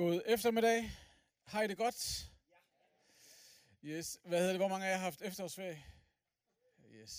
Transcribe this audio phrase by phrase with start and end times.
[0.00, 0.90] God eftermiddag.
[1.44, 2.30] Har I det godt?
[3.84, 4.18] Yes.
[4.24, 4.60] Hvad hedder det?
[4.60, 5.84] Hvor mange af jer har haft efterårsferie?
[6.94, 7.14] Yes.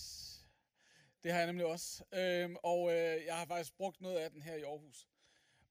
[1.24, 2.04] Det har jeg nemlig også.
[2.14, 5.08] Øhm, og øh, jeg har faktisk brugt noget af den her i Aarhus.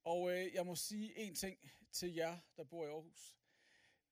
[0.05, 1.59] Og øh, jeg må sige en ting
[1.93, 3.37] til jer, der bor i Aarhus.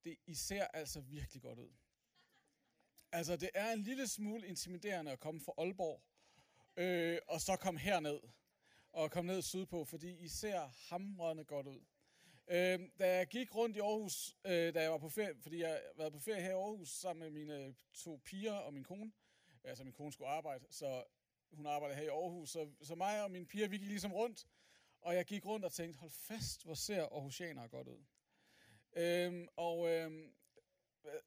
[0.04, 1.72] Det, I ser altså virkelig godt ud.
[3.12, 6.02] Altså, det er en lille smule intimiderende at komme fra Aalborg,
[6.76, 8.20] øh, og så komme herned,
[8.92, 11.80] og komme ned sydpå, fordi I ser hamrende godt ud.
[12.50, 15.70] Øh, da jeg gik rundt i Aarhus, øh, da jeg var på ferie, fordi jeg
[15.70, 19.12] har været på ferie her i Aarhus sammen med mine to piger og min kone,
[19.64, 21.04] altså min kone skulle arbejde, så
[21.52, 24.46] hun arbejder her i Aarhus, så, så mig og mine piger, vi gik ligesom rundt,
[25.00, 28.04] og jeg gik rundt og tænkte, hold fast, hvor ser Aarhusianere godt ud.
[28.92, 30.34] Øhm, og øhm,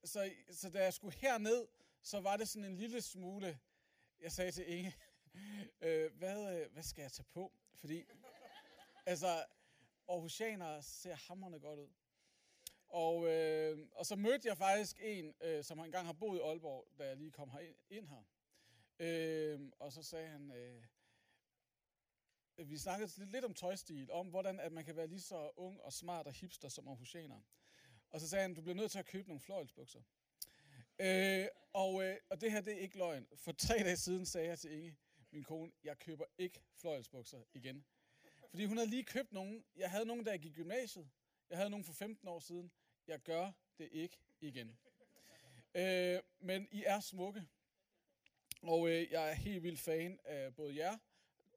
[0.03, 1.67] så, så da jeg skulle herned,
[2.01, 3.59] så var det sådan en lille smule,
[4.19, 4.95] jeg sagde til Inge,
[5.81, 7.51] øh, hvad, øh, hvad skal jeg tage på?
[7.79, 8.03] Fordi,
[9.05, 9.45] altså,
[10.11, 11.89] Aarhusianere ser hammerne godt ud.
[12.87, 16.87] Og, øh, og så mødte jeg faktisk en, øh, som engang har boet i Aalborg,
[16.97, 18.23] da jeg lige kom her ind, ind her.
[18.99, 20.83] Øh, og så sagde han, øh,
[22.69, 25.81] vi snakkede lidt, lidt om tøjstil, om hvordan at man kan være lige så ung
[25.81, 27.41] og smart og hipster som Aarhusianer.
[28.09, 30.01] Og så sagde han, du bliver nødt til at købe nogle fløjelsbukser.
[30.99, 33.27] Øh, og, øh, og det her, det er ikke løgn.
[33.35, 34.97] For tre dage siden sagde jeg til Inge,
[35.31, 37.85] min kone, jeg køber ikke fløjelsbukser igen.
[38.51, 39.63] Fordi hun havde lige købt nogen.
[39.75, 41.09] Jeg havde nogen, da jeg gik i gymnasiet.
[41.49, 42.71] Jeg havde nogen for 15 år siden.
[43.07, 44.77] Jeg gør det ikke igen.
[45.75, 47.47] Øh, men I er smukke.
[48.61, 50.97] Og øh, jeg er helt vildt fan af både jer,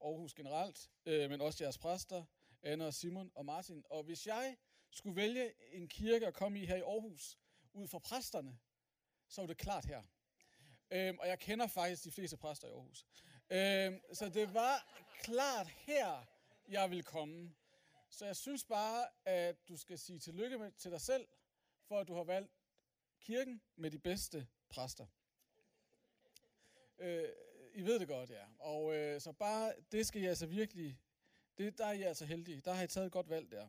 [0.04, 2.24] Aarhus generelt, øh, men også jeres præster,
[2.62, 3.84] Anna og Simon og Martin.
[3.90, 4.56] Og hvis jeg
[4.90, 7.38] skulle vælge en kirke at komme i her i Aarhus,
[7.72, 8.58] ud fra præsterne,
[9.28, 10.02] så var det klart her.
[10.90, 13.06] Øhm, og jeg kender faktisk de fleste præster i Aarhus.
[13.50, 16.26] Øhm, så det var klart her,
[16.68, 17.54] jeg vil komme.
[18.10, 21.28] Så jeg synes bare, at du skal sige tillykke med, til dig selv,
[21.82, 22.52] for at du har valgt
[23.20, 25.06] kirken med de bedste præster.
[26.98, 27.28] Øh,
[27.74, 28.44] I ved det godt, ja.
[28.58, 31.00] Og øh, så bare, det skal I altså virkelig,
[31.58, 32.60] det, der er I altså heldige.
[32.60, 33.68] Der har I taget et godt valg der.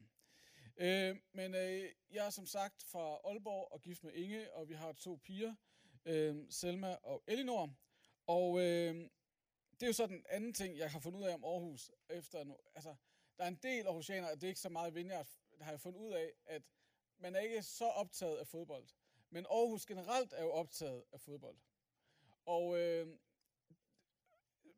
[0.77, 4.73] Øh, men øh, jeg er som sagt fra Aalborg og gift med Inge, og vi
[4.73, 5.56] har to piger,
[6.06, 7.73] øh, Selma og Elinor.
[8.27, 9.09] Og øh,
[9.80, 11.91] det er jo så den anden ting, jeg har fundet ud af om Aarhus.
[12.09, 12.96] Efter nu, altså,
[13.38, 15.28] der er en del aarhusianere, og det er ikke så meget Vineyard,
[15.58, 16.62] der har jeg fundet ud af, at
[17.18, 18.88] man er ikke så optaget af fodbold.
[19.30, 21.58] Men Aarhus generelt er jo optaget af fodbold.
[22.46, 23.08] Og øh,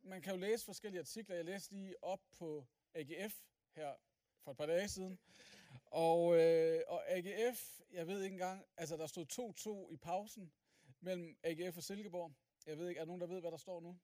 [0.02, 1.36] man kan jo læse forskellige artikler.
[1.36, 3.42] Jeg læste lige op på AGF
[3.76, 3.96] her
[4.44, 5.20] for et par dage siden.
[5.86, 10.52] Og, øh, og AGF, jeg ved ikke engang, altså der stod 2-2 i pausen
[11.00, 12.34] mellem AGF og Silkeborg.
[12.66, 14.00] Jeg ved ikke, er der nogen, der ved, hvad der står nu?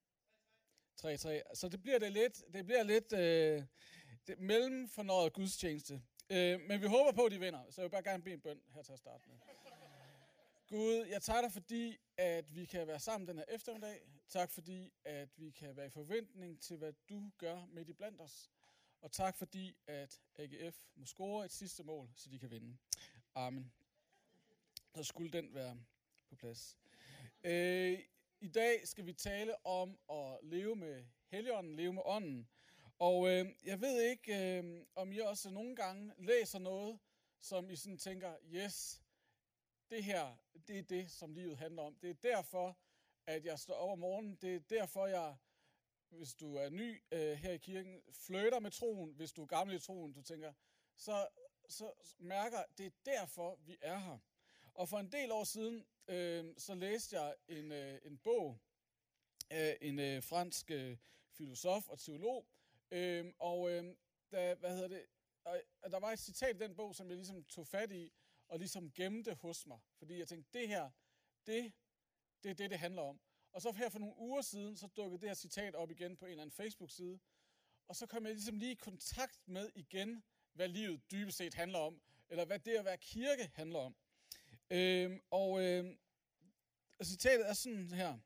[1.02, 1.56] 3-3.
[1.56, 3.64] Så det bliver det lidt, det bliver lidt øh,
[4.28, 6.02] det mellem for noget gudstjeneste.
[6.30, 8.42] Øh, men vi håber på, at de vinder, så jeg vil bare gerne bede en
[8.42, 9.38] bøn her til at starte med.
[10.68, 14.02] Gud, jeg takker dig, fordi at vi kan være sammen den her eftermiddag.
[14.30, 18.22] Tak fordi, at vi kan være i forventning til, hvad du gør midt i blandt
[18.22, 18.50] os.
[19.02, 22.78] Og tak fordi, at AGF må score et sidste mål, så de kan vinde.
[23.36, 23.72] Amen.
[24.96, 25.78] Så skulle den være
[26.30, 26.78] på plads.
[27.44, 28.00] Øh,
[28.54, 32.50] dag skal vi tale om at leve med Helligånden, leve med ånden.
[33.00, 37.00] Og øh, jeg ved ikke, øh, om I også nogle gange læser noget,
[37.40, 39.02] som I sådan tænker, yes,
[39.90, 40.36] det her,
[40.68, 41.96] det er det, som livet handler om.
[41.96, 42.78] Det er derfor,
[43.28, 44.36] at jeg står op om morgenen.
[44.36, 45.36] Det er derfor, jeg,
[46.10, 49.14] hvis du er ny øh, her i kirken, flytter med troen.
[49.14, 50.54] Hvis du er gammel i troen, du tænker,
[50.96, 51.28] så,
[51.70, 54.18] så mærker, det er derfor, vi er her.
[54.74, 58.60] Og for en del år siden, øh, så læste jeg en, øh, en bog
[59.50, 60.98] af en øh, fransk øh,
[61.32, 62.48] filosof og teolog.
[62.92, 63.96] Øh, og øh,
[64.32, 65.06] der, hvad hedder det,
[65.82, 68.14] og der var et citat i den bog, som jeg ligesom tog fat i,
[68.48, 69.80] og ligesom gemte hos mig.
[69.98, 70.90] Fordi jeg tænkte, det her,
[71.48, 71.74] det,
[72.44, 73.20] det er det, det handler om.
[73.52, 76.26] Og så her for nogle uger siden, så dukkede det her citat op igen på
[76.26, 77.20] en eller anden Facebook-side.
[77.88, 81.80] Og så kom jeg ligesom lige i kontakt med igen, hvad livet dybest set handler
[81.80, 82.02] om.
[82.30, 83.96] Eller hvad det at være kirke handler om.
[84.70, 86.00] Øhm, og øhm,
[87.02, 88.18] citatet er sådan her.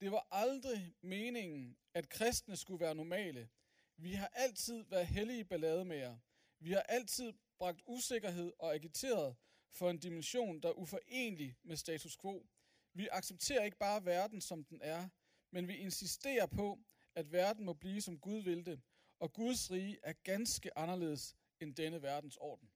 [0.00, 3.48] Det var aldrig meningen, at kristne skulle være normale.
[3.96, 6.18] Vi har altid været hellige ballademager.
[6.58, 9.36] Vi har altid bragt usikkerhed og agiteret
[9.72, 12.46] for en dimension, der er uforenelig med status quo.
[12.94, 15.08] Vi accepterer ikke bare verden, som den er,
[15.50, 16.78] men vi insisterer på,
[17.14, 18.80] at verden må blive, som Gud vil det,
[19.18, 22.70] og Guds rige er ganske anderledes end denne verdens orden.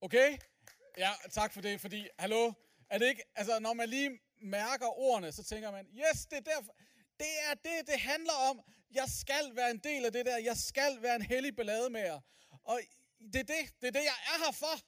[0.00, 0.38] Okay?
[0.98, 2.52] Ja, tak for det, fordi, hallo,
[2.90, 6.40] er det ikke, altså når man lige mærker ordene, så tænker man, yes, det er
[6.40, 6.76] derfor,
[7.20, 8.60] det er det, det handler om.
[8.90, 10.38] Jeg skal være en del af det der.
[10.38, 12.20] Jeg skal være en hellig ballademager.
[12.64, 12.80] Og
[13.32, 14.80] det er det, det er det, jeg er her for.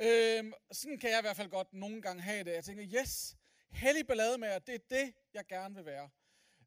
[0.00, 2.52] Øhm, sådan kan jeg i hvert fald godt nogle gange have det.
[2.52, 3.36] Jeg tænker, yes,
[3.70, 6.10] hellig ballade med jer, det er det, jeg gerne vil være.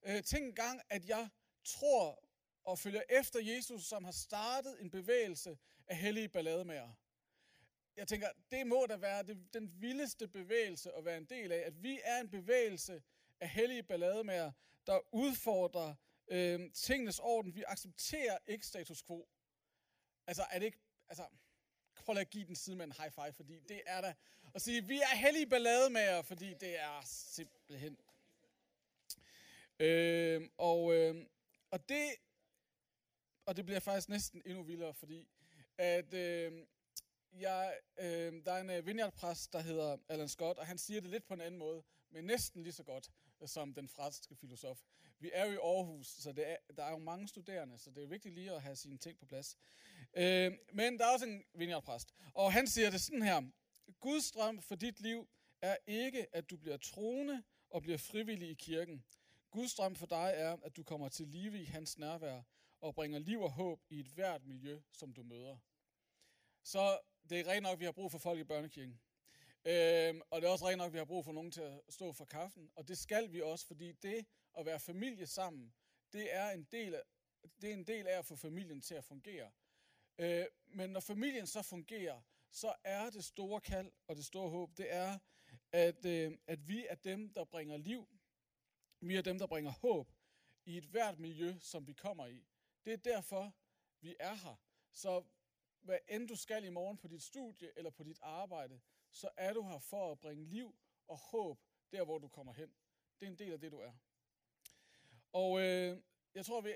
[0.06, 1.30] Øh, tænk en gang, at jeg
[1.66, 2.30] tror
[2.64, 5.58] og følger efter Jesus, som har startet en bevægelse
[5.88, 6.90] af hellige ballademager.
[8.00, 11.58] Jeg tænker, det må da være det, den vildeste bevægelse at være en del af,
[11.66, 13.04] at vi er en bevægelse
[13.40, 14.52] af hellige ballademager,
[14.88, 15.96] der udfordrer
[16.28, 17.56] øh, tingenes orden.
[17.56, 19.28] Vi accepterer ikke status quo.
[20.28, 20.80] Altså, er det ikke...
[21.10, 21.26] Altså,
[21.96, 24.14] prøv at give den side med en high five, fordi det er der.
[24.54, 27.98] Og sige, vi er hellige ballademager, fordi det er simpelthen...
[29.80, 31.26] Øh, og, øh,
[31.72, 32.16] og det
[33.46, 35.28] og det bliver faktisk næsten endnu vildere, fordi
[35.78, 36.66] at øh,
[37.34, 41.10] jeg, øh, der er en øh, vineyardpræst, der hedder Alan Scott, og han siger det
[41.10, 43.10] lidt på en anden måde, men næsten lige så godt
[43.42, 44.80] øh, som den franske filosof.
[45.20, 48.04] Vi er jo i Aarhus, så det er, der er jo mange studerende, så det
[48.04, 49.58] er vigtigt lige at have sine ting på plads.
[50.14, 53.42] Øh, men der er også en vineyardpræst, og han siger det sådan her.
[54.00, 55.30] Guds drøm for dit liv
[55.62, 59.04] er ikke, at du bliver troende og bliver frivillig i kirken.
[59.52, 62.42] Guds drøm for dig er, at du kommer til live i hans nærvær,
[62.82, 65.58] og bringer liv og håb i et hvert miljø, som du møder.
[66.64, 67.00] Så
[67.30, 69.00] det er rent nok, at vi har brug for folk i børnekirken.
[69.66, 71.82] Øhm, og det er også rent nok, at vi har brug for nogen til at
[71.90, 72.72] stå for kaffen.
[72.76, 74.26] Og det skal vi også, fordi det
[74.58, 75.74] at være familie sammen,
[76.14, 77.02] det er en del af,
[77.62, 79.52] det er en del af at få familien til at fungere.
[80.18, 82.22] Øh, men når familien så fungerer,
[82.52, 85.20] så er det store kald og det store håb, det er,
[85.72, 88.08] at, øh, at vi er dem, der bringer liv.
[89.02, 90.12] Vi er dem, der bringer håb
[90.66, 92.48] i et hvert miljø, som vi kommer i.
[92.86, 93.54] Det er derfor,
[94.02, 94.56] vi er her.
[94.92, 95.24] Så
[95.82, 98.82] hvad end du skal i morgen på dit studie eller på dit arbejde,
[99.12, 100.76] så er du her for at bringe liv
[101.08, 101.60] og håb
[101.92, 102.74] der, hvor du kommer hen.
[103.20, 103.92] Det er en del af det, du er.
[105.34, 106.02] Og øh,
[106.34, 106.76] jeg, tror, vi,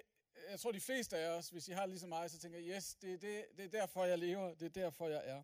[0.49, 3.13] jeg tror, de fleste af os, hvis I har ligesom mig, så tænker yes, det
[3.13, 5.43] er, det, det er derfor, jeg lever, det er derfor, jeg er.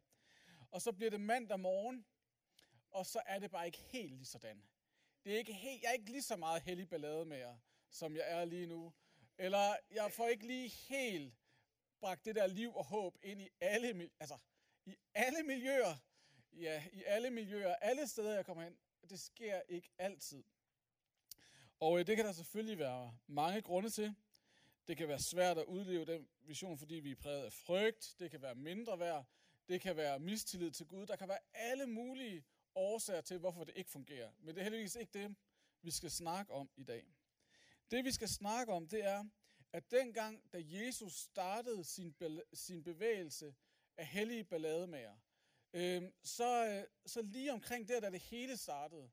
[0.71, 2.05] Og så bliver det mandag morgen,
[2.91, 4.63] og så er det bare ikke helt lige sådan.
[5.23, 7.57] Det er ikke helt, jeg er ikke lige så meget heldig ballade med jer,
[7.89, 8.93] som jeg er lige nu.
[9.37, 11.33] Eller jeg får ikke lige helt
[11.99, 14.37] bragt det der liv og håb ind i alle, altså,
[14.85, 15.95] i alle miljøer.
[16.53, 18.77] Ja, i alle miljøer, alle steder, jeg kommer hen.
[19.09, 20.43] Det sker ikke altid.
[21.79, 24.15] Og øh, det kan der selvfølgelig være mange grunde til.
[24.87, 28.15] Det kan være svært at udleve den vision, fordi vi er præget af frygt.
[28.19, 29.25] Det kan være mindre værd.
[29.67, 31.05] Det kan være mistillid til Gud.
[31.05, 32.43] Der kan være alle mulige
[32.75, 34.31] årsager til, hvorfor det ikke fungerer.
[34.39, 35.35] Men det er heldigvis ikke det,
[35.81, 37.05] vi skal snakke om i dag.
[37.91, 39.25] Det vi skal snakke om, det er,
[39.73, 42.15] at dengang, da Jesus startede sin,
[42.53, 43.55] sin bevægelse
[43.97, 45.17] af hellige ballademager,
[45.73, 49.09] øh, så, øh, så lige omkring der, da det hele startede,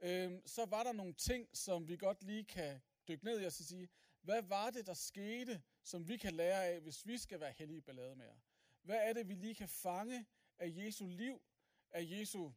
[0.00, 3.52] øh, så var der nogle ting, som vi godt lige kan dykke ned i og
[3.52, 3.88] sige,
[4.20, 7.82] hvad var det, der skete, som vi kan lære af, hvis vi skal være hellige
[7.82, 8.36] ballademager?
[8.82, 10.26] Hvad er det, vi lige kan fange
[10.58, 11.42] af Jesu liv,
[11.90, 12.52] af Jesu,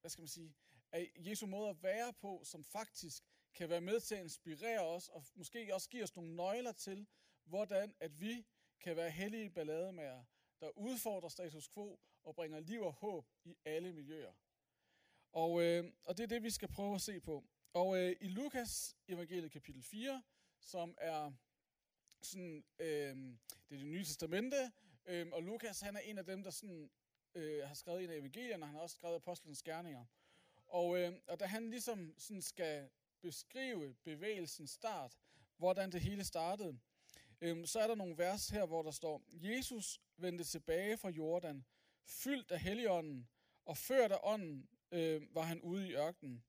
[0.00, 0.54] hvad skal man sige,
[0.92, 3.24] af Jesu måde at være på, som faktisk
[3.58, 7.06] kan være med til at inspirere os, og måske også give os nogle nøgler til,
[7.44, 8.46] hvordan at vi
[8.80, 10.24] kan være hellige ballademager,
[10.60, 14.32] der udfordrer status quo og bringer liv og håb i alle miljøer.
[15.32, 17.44] Og, øh, og det er det, vi skal prøve at se på.
[17.72, 20.22] Og øh, i Lukas evangeliet kapitel 4,
[20.60, 21.32] som er
[22.22, 23.16] sådan, øh,
[23.68, 24.72] det er det nye testamente,
[25.06, 26.90] øh, og Lukas han er en af dem, der sådan,
[27.34, 30.04] øh, har skrevet en af evangelierne, og han har også skrevet apostlenes gerninger.
[30.66, 32.90] Og, øh, og da han ligesom sådan skal
[33.22, 35.18] beskrive bevægelsens start,
[35.56, 36.78] hvordan det hele startede,
[37.40, 41.64] øhm, så er der nogle vers her, hvor der står, Jesus vendte tilbage fra Jordan,
[42.06, 43.28] fyldt af Helligånden,
[43.64, 46.44] og ført af ånden øh, var han ude i ørkenen.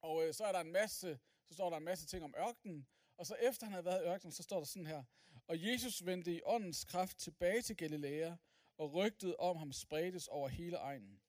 [0.00, 2.86] Og øh, så er der en masse, så står der en masse ting om ørkenen,
[3.16, 5.04] og så efter han havde været i ørkenen, så står der sådan her,
[5.46, 8.34] og Jesus vendte i åndens kraft tilbage til Galilea,
[8.78, 11.20] og rygtet om ham spredtes over hele egnen.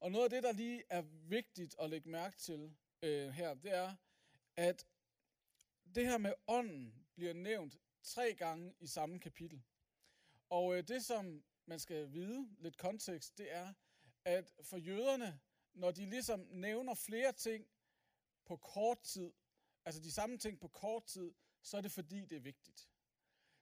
[0.00, 3.74] Og noget af det, der lige er vigtigt at lægge mærke til, øh, her, det
[3.74, 3.96] er,
[4.56, 4.86] at
[5.94, 9.62] det her med ånden bliver nævnt tre gange i samme kapitel.
[10.50, 13.74] Og øh, det, som man skal vide, lidt kontekst, det er,
[14.24, 15.40] at for jøderne,
[15.74, 17.66] når de ligesom nævner flere ting
[18.44, 19.32] på kort tid,
[19.84, 22.88] altså de samme ting på kort tid, så er det fordi, det er vigtigt.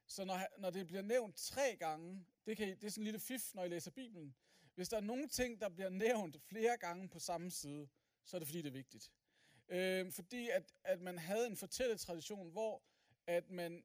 [0.06, 3.20] Så når, når det bliver nævnt tre gange, det, kan, det er sådan en lille
[3.20, 4.36] fif, når I læser Bibelen.
[4.74, 7.88] Hvis der er nogle ting, der bliver nævnt flere gange på samme side,
[8.24, 9.10] så er det fordi, det er vigtigt.
[9.68, 12.82] Øh, fordi at, at man havde en fortælletradition, hvor
[13.26, 13.84] at man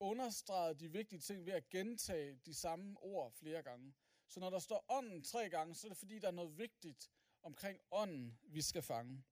[0.00, 3.94] understregede de vigtige ting ved at gentage de samme ord flere gange.
[4.28, 7.10] Så når der står ånden tre gange, så er det fordi, der er noget vigtigt
[7.42, 9.24] omkring ånden, vi skal fange.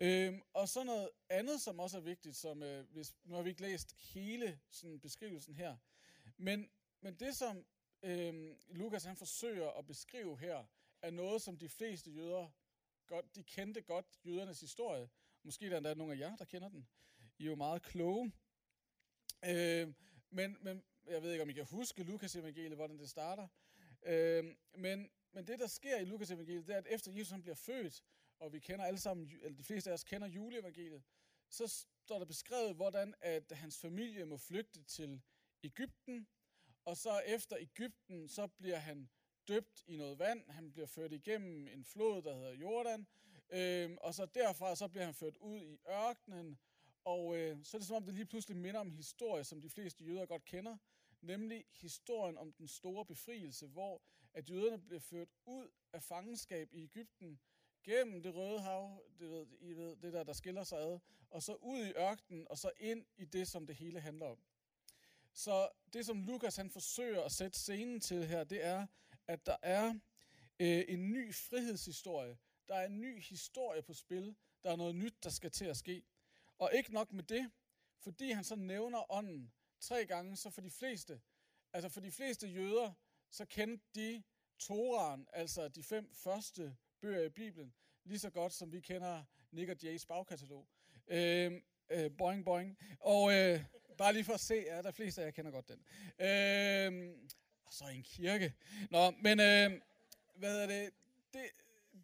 [0.00, 3.50] Øhm, og så noget andet, som også er vigtigt, som øh, hvis, nu har vi
[3.50, 5.76] ikke læst hele sådan, beskrivelsen her,
[6.36, 7.66] men men det, som
[8.02, 10.64] øh, Lukas han forsøger at beskrive her,
[11.02, 12.48] er noget, som de fleste jøder
[13.08, 15.08] godt, de kendte godt jødernes historie.
[15.42, 16.88] Måske der er der nogle af jer, der kender den.
[17.38, 18.32] I er jo meget kloge.
[19.44, 19.94] Øh,
[20.30, 23.48] men, men jeg ved ikke, om I kan huske Lukas evangeliet, hvordan det starter.
[24.02, 27.42] Øh, men, men det, der sker i Lukas evangeliet, det er, at efter Jesus han
[27.42, 28.04] bliver født,
[28.38, 31.02] og vi kender alle sammen, eller de fleste af os kender juleevangeliet,
[31.50, 35.22] så står der beskrevet, hvordan at hans familie må flygte til
[35.62, 36.28] Ægypten,
[36.84, 39.08] og så efter Ægypten, så bliver han
[39.48, 43.06] døbt i noget vand, han bliver ført igennem en flod, der hedder Jordan,
[43.50, 46.58] øh, og så derfra så bliver han ført ud i ørkenen,
[47.04, 49.70] og øh, så er det som om, det lige pludselig minder om historie, som de
[49.70, 50.76] fleste jøder godt kender,
[51.20, 54.02] nemlig historien om den store befrielse, hvor
[54.34, 57.40] at jøderne blev ført ud af fangenskab i Ægypten,
[57.84, 60.98] gennem det røde hav, det ved, I ved, det der, der skiller sig ad,
[61.30, 64.38] og så ud i ørkenen, og så ind i det, som det hele handler om.
[65.32, 68.86] Så det, som Lukas han forsøger at sætte scenen til her, det er,
[69.28, 69.94] at der er
[70.60, 72.38] øh, en ny frihedshistorie.
[72.68, 74.36] Der er en ny historie på spil.
[74.62, 76.02] Der er noget nyt, der skal til at ske.
[76.58, 77.50] Og ikke nok med det,
[77.98, 81.20] fordi han så nævner ånden tre gange, så for de fleste,
[81.72, 82.92] altså for de fleste jøder,
[83.30, 84.22] så kendte de
[84.58, 89.70] Toraen, altså de fem første bøger i Bibelen, lige så godt som vi kender Nick
[89.70, 90.68] og Jays bagkatalog.
[91.06, 91.52] Øh,
[91.90, 92.78] øh, boing, boing.
[93.00, 93.64] Og øh,
[93.98, 95.84] bare lige for at se, ja, der er fleste af jer kender godt den.
[96.18, 97.18] Øh,
[97.68, 98.54] og så en kirke.
[98.90, 99.80] Nå, men øh,
[100.34, 100.92] hvad er det?
[101.32, 101.50] det?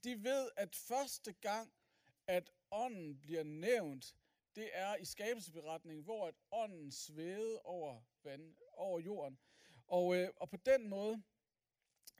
[0.04, 1.72] De ved, at første gang,
[2.26, 4.14] at ånden bliver nævnt,
[4.56, 9.38] det er i skabelsesberetningen, hvor at ånden svævede over, vand, over jorden.
[9.86, 11.22] Og, øh, og på den måde,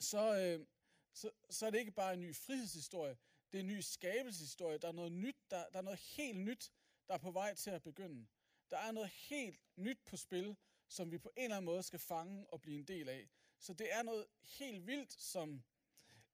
[0.00, 0.66] så, øh,
[1.12, 3.16] så, så er det ikke bare en ny frihedshistorie,
[3.52, 4.78] det er en ny skabelseshistorie.
[4.78, 6.72] Der er noget nyt, der, der er noget helt nyt,
[7.08, 8.26] der er på vej til at begynde.
[8.70, 10.56] Der er noget helt nyt på spil,
[10.88, 13.30] som vi på en eller anden måde skal fange og blive en del af.
[13.58, 15.64] Så det er noget helt vildt, som,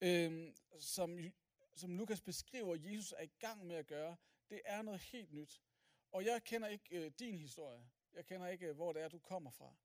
[0.01, 1.19] øh, som,
[1.75, 4.17] som Lukas beskriver, Jesus er i gang med at gøre.
[4.51, 5.63] Det er noget helt nyt.
[6.13, 7.91] Og jeg kender ikke øh, din historie.
[8.13, 9.77] Jeg kender ikke, øh, hvor det er, du kommer fra.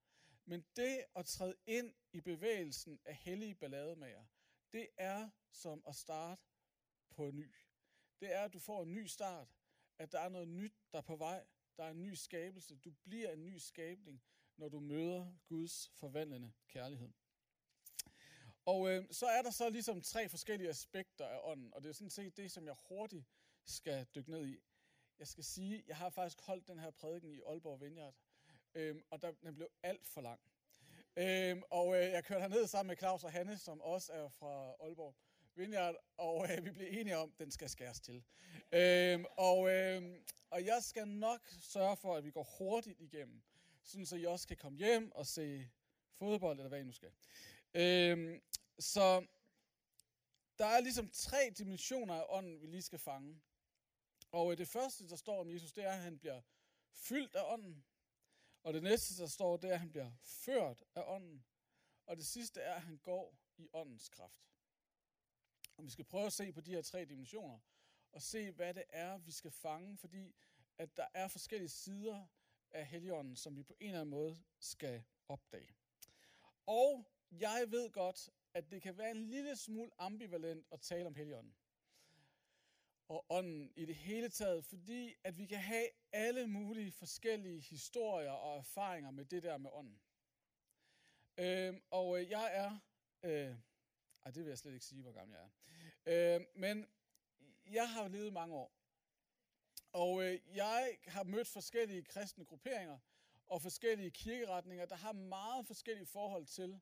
[0.45, 4.25] Men det at træde ind i bevægelsen af hellige ballademager,
[4.73, 6.41] det er som at starte
[7.09, 7.55] på en ny.
[8.19, 9.55] Det er, at du får en ny start,
[9.97, 11.45] at der er noget nyt, der er på vej.
[11.77, 12.75] Der er en ny skabelse.
[12.75, 14.23] Du bliver en ny skabning,
[14.57, 17.09] når du møder Guds forvandlende kærlighed.
[18.65, 21.93] Og øh, så er der så ligesom tre forskellige aspekter af ånden, og det er
[21.93, 23.25] sådan set det, som jeg hurtigt
[23.65, 24.59] skal dykke ned i.
[25.19, 28.15] Jeg skal sige, jeg har faktisk holdt den her prædiken i Aalborg Vineyard,
[28.75, 30.39] øh, og der, den blev alt for lang.
[31.17, 34.75] Øh, og øh, jeg kørte herned sammen med Claus og Hanne, som også er fra
[34.79, 35.15] Aalborg
[35.55, 38.23] Vineyard, og øh, vi blev enige om, at den skal skæres til.
[38.71, 40.03] Øh, og, øh,
[40.49, 43.43] og jeg skal nok sørge for, at vi går hurtigt igennem,
[43.85, 45.69] sådan så I også kan komme hjem og se
[46.17, 47.11] fodbold, eller hvad I nu skal.
[47.73, 48.41] Øhm,
[48.79, 49.25] så
[50.57, 53.41] der er ligesom tre dimensioner af ånden, vi lige skal fange.
[54.31, 56.41] Og øh, det første, der står om Jesus, det er, at han bliver
[56.91, 57.85] fyldt af ånden.
[58.63, 61.45] Og det næste, der står, det er, at han bliver ført af ånden.
[62.05, 64.49] Og det sidste er, at han går i åndens kraft.
[65.77, 67.59] Og vi skal prøve at se på de her tre dimensioner,
[68.11, 70.35] og se, hvad det er, vi skal fange, fordi
[70.77, 72.25] at der er forskellige sider
[72.75, 75.75] af Helligånden, som vi på en eller anden måde skal opdage.
[76.65, 81.15] Og jeg ved godt, at det kan være en lille smule ambivalent at tale om
[81.15, 81.55] Helligånden
[83.07, 88.31] og ånden i det hele taget, fordi at vi kan have alle mulige forskellige historier
[88.31, 90.01] og erfaringer med det der med ånden.
[91.37, 92.79] Øhm, og øh, jeg er,
[93.23, 93.55] øh,
[94.25, 95.49] ej, det vil jeg slet ikke sige, hvor gammel jeg
[96.05, 96.87] er, øh, men
[97.65, 98.71] jeg har levet mange år,
[99.95, 102.99] og øh, jeg har mødt forskellige kristne grupperinger
[103.47, 106.81] og forskellige kirkeretninger, der har meget forskellige forhold til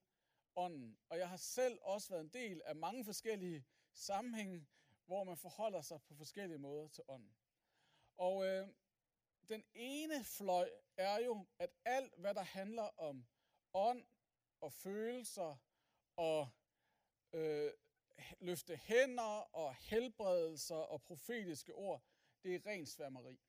[0.56, 0.98] ånden.
[1.10, 4.68] Og jeg har selv også været en del af mange forskellige sammenhænge,
[5.06, 7.36] hvor man forholder sig på forskellige måder til ånden.
[8.18, 8.68] Og øh,
[9.50, 13.26] den ene fløj er jo, at alt, hvad der handler om
[13.74, 14.06] ånd
[14.62, 15.58] og følelser
[16.16, 16.50] og
[17.34, 17.72] øh,
[18.40, 22.04] løfte hænder og helbredelser og profetiske ord,
[22.44, 23.40] det er ren sværmeri.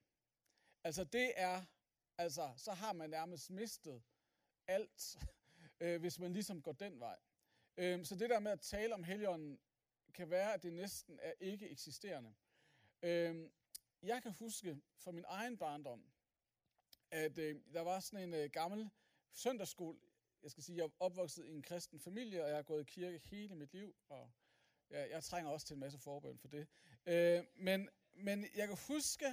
[0.85, 1.65] Altså det er,
[2.19, 4.03] altså så har man nærmest mistet
[4.67, 5.19] alt,
[5.81, 7.19] øh, hvis man ligesom går den vej.
[7.77, 9.61] Øh, så det der med at tale om heligånden,
[10.15, 12.35] kan være, at det næsten er ikke eksisterende.
[13.03, 13.51] Øh,
[14.03, 16.05] jeg kan huske fra min egen barndom,
[17.11, 18.91] at øh, der var sådan en øh, gammel
[19.33, 19.99] søndagsskole.
[20.43, 22.85] Jeg skal sige, jeg er opvokset i en kristen familie, og jeg har gået i
[22.85, 24.31] kirke hele mit liv, og
[24.91, 26.69] jeg, jeg trænger også til en masse forbøn for det.
[27.07, 29.27] Øh, men, men jeg kan huske,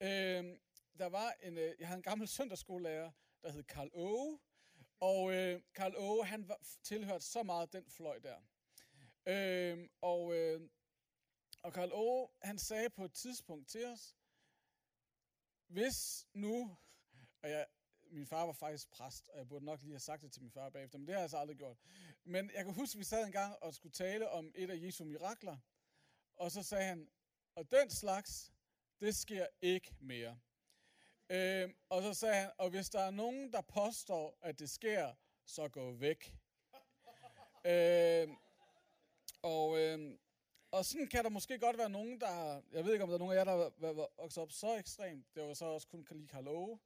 [0.00, 0.58] øh,
[0.98, 3.10] der var en, øh, jeg havde en gammel søndagsskolelærer,
[3.42, 4.38] der hed Karl Åge,
[5.00, 8.40] Og øh, Karl Åge, han var, tilhørte så meget den fløj der.
[9.26, 10.60] Øh, og, øh,
[11.62, 14.16] og Karl Åge, han sagde på et tidspunkt til os,
[15.66, 16.76] hvis nu,
[17.42, 17.66] og jeg,
[18.10, 20.50] min far var faktisk præst, og jeg burde nok lige have sagt det til min
[20.50, 21.78] far bagefter, men det har jeg så aldrig gjort.
[22.24, 24.76] Men jeg kan huske, at vi sad en gang og skulle tale om et af
[24.82, 25.58] Jesu mirakler,
[26.36, 27.08] og så sagde han,
[27.54, 28.52] og den slags,
[29.00, 30.38] det sker ikke mere.
[31.30, 35.14] Øhm, og så sagde han, og hvis der er nogen, der påstår, at det sker,
[35.44, 36.34] så gå væk.
[37.64, 38.36] øhm,
[39.42, 40.18] og, øhm,
[40.70, 43.18] og sådan kan der måske godt være nogen, der jeg ved ikke, om der er
[43.18, 45.34] nogen af jer, der var vokset op så ekstremt.
[45.34, 46.78] Det var så også kun kan Karl Ove.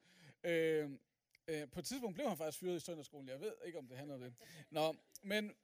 [0.44, 1.00] Øhm,
[1.48, 3.28] øh, på et tidspunkt blev han faktisk fyret i søndagsskolen.
[3.28, 4.34] Jeg ved ikke, om det handler om det.
[4.70, 5.56] Nå, men,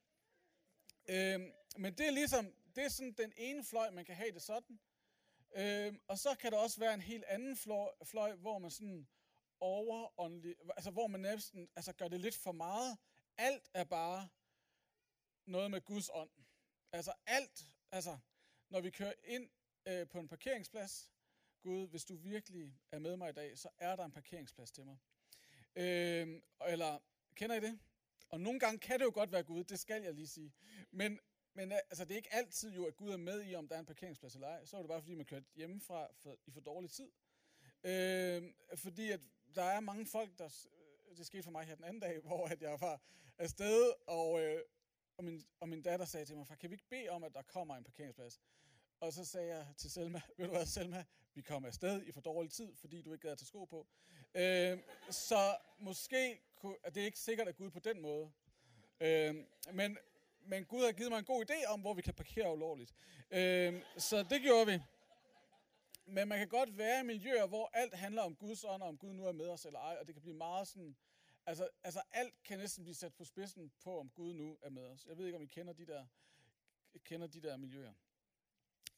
[1.09, 4.43] øhm, men det er ligesom, det er sådan den ene fløj, man kan have det
[4.43, 4.81] sådan.
[5.55, 9.09] Øhm, og så kan der også være en helt anden fløj, fløj hvor man sådan
[9.61, 12.99] overåndelig, altså hvor man næsten altså gør det lidt for meget.
[13.37, 14.29] Alt er bare
[15.47, 16.31] noget med Guds ånd.
[16.93, 18.19] Altså alt, altså
[18.71, 19.51] når vi kører ind
[19.87, 21.11] øh, på en parkeringsplads,
[21.63, 24.85] Gud, hvis du virkelig er med mig i dag, så er der en parkeringsplads til
[24.85, 24.99] mig.
[25.77, 26.99] Øh, eller,
[27.35, 27.81] kender I det?
[28.29, 30.53] Og nogle gange kan det jo godt være Gud, det skal jeg lige sige.
[30.91, 31.21] Men
[31.55, 33.75] men øh, altså, det er ikke altid jo, at Gud er med i, om der
[33.75, 34.65] er en parkeringsplads eller ej.
[34.65, 37.11] Så er det bare, fordi man kørte hjemmefra for, i for dårlig tid.
[37.85, 38.43] Øh,
[38.75, 39.21] fordi at
[39.55, 40.45] der er mange folk, der...
[40.45, 43.01] Øh, det skete for mig her den anden dag, hvor at jeg var
[43.39, 44.63] afsted, og, øh,
[45.17, 47.35] og, min, og min datter sagde til mig, far, kan vi ikke bede om, at
[47.35, 48.41] der kommer en parkeringsplads?
[49.01, 51.05] Og så sagde jeg til Selma, ved du hvad, Selma,
[51.35, 53.87] vi kommer afsted i for dårlig tid, fordi du ikke gad at tage sko på.
[54.35, 54.79] Øh,
[55.11, 58.33] så måske, kunne, det er ikke sikkert, at Gud på den måde.
[59.01, 59.35] Øh,
[59.73, 59.99] men,
[60.51, 62.95] men Gud har givet mig en god idé om, hvor vi kan parkere ulovligt.
[63.31, 64.83] Øh, så det gjorde vi.
[66.07, 68.99] Men man kan godt være i miljøer, hvor alt handler om Guds ånd, og om
[68.99, 70.97] Gud nu er med os eller ej, og det kan blive meget sådan...
[71.47, 74.87] Altså, altså alt kan næsten blive sat på spidsen på, om Gud nu er med
[74.87, 75.07] os.
[75.07, 76.07] Jeg ved ikke, om I kender de der,
[77.05, 77.93] kender de der miljøer.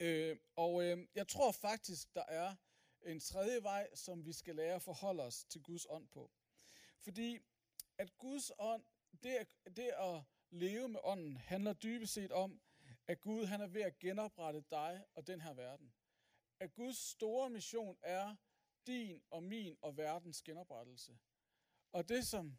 [0.00, 2.54] Øh, og øh, jeg tror faktisk, der er
[3.02, 6.30] en tredje vej, som vi skal lære at forholde os til Guds ånd på.
[7.00, 7.38] Fordi
[7.98, 8.82] at Guds ånd,
[9.22, 12.60] det, det at leve med ånden handler dybest set om,
[13.06, 15.92] at Gud han er ved at genoprette dig og den her verden.
[16.60, 18.36] At Guds store mission er
[18.86, 21.18] din og min og verdens genoprettelse.
[21.92, 22.58] Og det som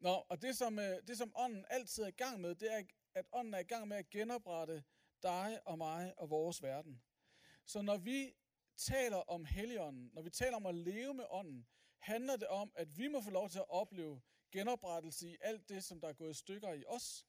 [0.00, 2.82] Nå, og det som, øh, det som ånden altid er i gang med, det er,
[3.14, 4.84] at ånden er i gang med at genoprette
[5.22, 7.02] dig og mig og vores verden.
[7.64, 8.34] Så når vi
[8.76, 11.66] taler om Helligånden, når vi taler om at leve med ånden,
[11.98, 15.84] handler det om, at vi må få lov til at opleve genoprettelse i alt det,
[15.84, 17.26] som der er gået i stykker i os,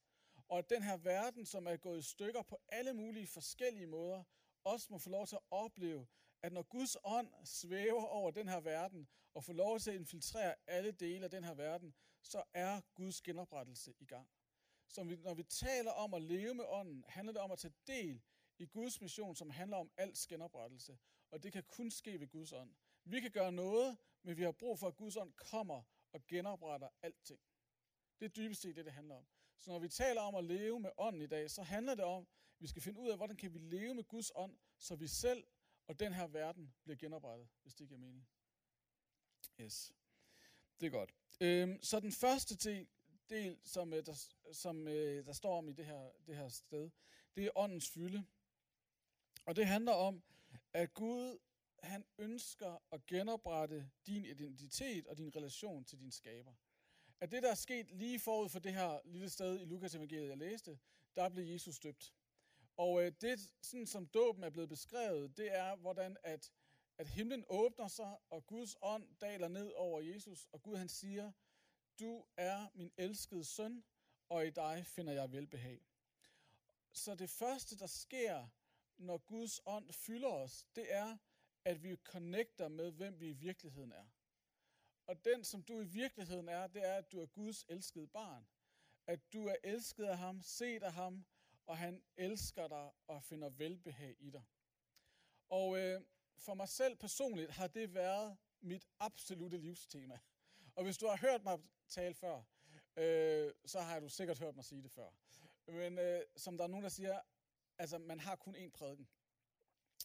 [0.47, 4.23] og at den her verden, som er gået i stykker på alle mulige forskellige måder,
[4.63, 6.08] også må få lov til at opleve,
[6.41, 10.56] at når Guds ånd svæver over den her verden, og får lov til at infiltrere
[10.67, 14.30] alle dele af den her verden, så er Guds genoprettelse i gang.
[14.88, 18.21] Så når vi taler om at leve med ånden, handler det om at tage del
[18.60, 20.97] i Guds mission, som handler om alt genoprettelse.
[21.32, 22.75] Og det kan kun ske ved Guds ånd.
[23.03, 26.89] Vi kan gøre noget, men vi har brug for, at Guds ånd kommer og genopretter
[27.01, 27.39] alting.
[28.19, 29.27] Det er dybest set det, det handler om.
[29.57, 32.23] Så når vi taler om at leve med ånden i dag, så handler det om,
[32.23, 35.07] at vi skal finde ud af, hvordan kan vi leve med Guds ånd, så vi
[35.07, 35.43] selv
[35.87, 38.27] og den her verden bliver genoprettet, hvis det giver mening.
[39.61, 39.93] Yes.
[40.79, 41.15] Det er godt.
[41.41, 42.87] Øhm, så den første del,
[43.29, 46.89] del som, øh, der, som øh, der står om i det her, det her sted,
[47.35, 48.25] det er åndens fylde.
[49.45, 50.23] Og det handler om,
[50.73, 51.39] at Gud
[51.83, 56.53] han ønsker at genoprette din identitet og din relation til din skaber.
[57.19, 60.29] At det, der er sket lige forud for det her lille sted i Lukas evangeliet,
[60.29, 60.79] jeg læste,
[61.15, 62.13] der blev Jesus døbt.
[62.77, 66.51] Og øh, det, sådan som dåben er blevet beskrevet, det er, hvordan at,
[66.97, 71.31] at himlen åbner sig, og Guds ånd daler ned over Jesus, og Gud han siger,
[71.99, 73.83] du er min elskede søn,
[74.29, 75.81] og i dig finder jeg velbehag.
[76.93, 78.47] Så det første, der sker,
[78.97, 81.17] når Guds ånd fylder os, det er,
[81.67, 84.06] at vi connecter med, hvem vi i virkeligheden er.
[85.08, 88.47] Og den, som du i virkeligheden er, det er, at du er Guds elskede barn.
[89.08, 91.25] At du er elsket af ham, set af ham,
[91.65, 94.43] og han elsker dig og finder velbehag i dig.
[95.49, 96.01] Og øh,
[96.38, 100.19] for mig selv personligt har det været mit absolute livstema.
[100.75, 102.43] Og hvis du har hørt mig tale før,
[102.97, 105.10] øh, så har du sikkert hørt mig sige det før.
[105.67, 107.21] Men øh, som der er nogen, der siger,
[107.77, 109.08] altså man har kun én prædiken.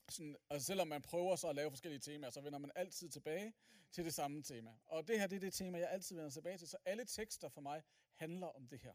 [0.08, 3.52] Sådan, altså selvom man prøver så at lave forskellige temaer, så vender man altid tilbage
[3.92, 4.70] til det samme tema.
[4.86, 6.68] Og det her det er det tema, jeg altid vender tilbage til.
[6.68, 7.82] Så alle tekster for mig
[8.14, 8.94] handler om det her.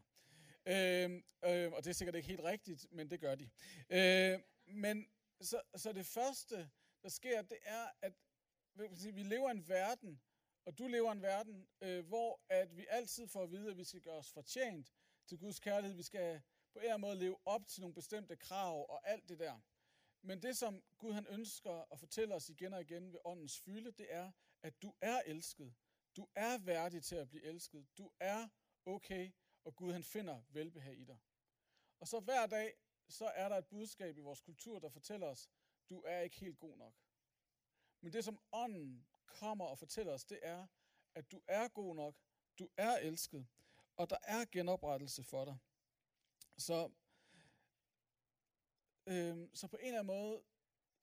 [0.66, 3.50] Øh, øh, og det er sikkert ikke helt rigtigt, men det gør de.
[3.90, 5.06] Øh, men
[5.40, 6.70] så, så det første,
[7.02, 8.12] der sker, det er, at
[9.14, 10.20] vi lever i en verden,
[10.64, 13.76] Og du lever i en verden, øh, hvor at vi altid får at vide, at
[13.76, 14.92] vi skal gøre os fortjent
[15.26, 15.96] til Guds kærlighed.
[15.96, 16.40] Vi skal
[16.72, 19.60] på en eller anden måde leve op til nogle bestemte krav og alt det der.
[20.22, 23.92] Men det, som Gud han ønsker at fortælle os igen og igen ved åndens fylde,
[23.92, 25.74] det er, at du er elsket.
[26.16, 27.86] Du er værdig til at blive elsket.
[27.98, 28.48] Du er
[28.86, 29.30] okay,
[29.64, 31.18] og Gud han finder velbehag i dig.
[32.00, 32.74] Og så hver dag,
[33.08, 35.48] så er der et budskab i vores kultur, der fortæller os,
[35.90, 36.94] du er ikke helt god nok.
[38.00, 40.66] Men det, som ånden kommer og fortæller os, det er,
[41.14, 42.14] at du er god nok,
[42.58, 43.46] du er elsket,
[43.96, 45.58] og der er genoprettelse for dig.
[46.58, 46.90] Så,
[49.08, 50.42] øhm, så på en eller anden måde,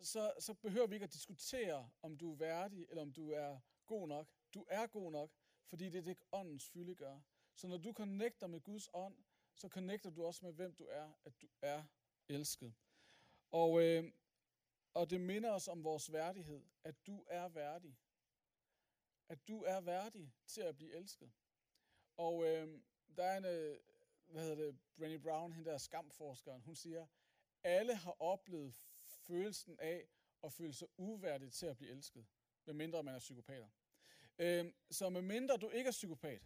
[0.01, 3.59] så, så behøver vi ikke at diskutere, om du er værdig, eller om du er
[3.85, 4.27] god nok.
[4.53, 5.31] Du er god nok,
[5.67, 7.19] fordi det er det, åndens fylde gør.
[7.55, 9.17] Så når du connecter med Guds ånd,
[9.55, 11.83] så connecter du også med, hvem du er, at du er
[12.29, 12.73] elsket.
[13.51, 14.11] Og, øh,
[14.93, 17.97] og det minder os om vores værdighed, at du er værdig.
[19.29, 21.31] At du er værdig til at blive elsket.
[22.17, 22.81] Og øh,
[23.17, 23.79] der er en, øh,
[24.25, 27.07] hvad hedder det, Brené Brown, hende der skamforskeren, hun siger,
[27.65, 30.07] alle har oplevet følelsen af
[30.43, 32.25] at føle sig uværdig til at blive elsket,
[32.65, 33.67] medmindre man er psykopater.
[34.39, 36.41] Øhm, så medmindre du ikke er psykopat,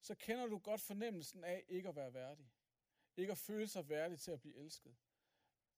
[0.00, 2.52] så kender du godt fornemmelsen af ikke at være værdig.
[3.16, 4.96] Ikke at føle sig værdig til at blive elsket.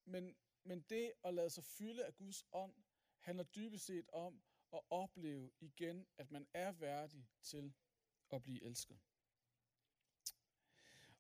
[0.05, 2.75] Men, men det at lade sig fylde af Guds ånd,
[3.19, 7.75] handler dybest set om at opleve igen, at man er værdig til
[8.31, 8.99] at blive elsket.